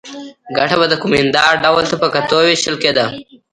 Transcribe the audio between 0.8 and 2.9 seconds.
د کومېندا ډول ته په کتو وېشل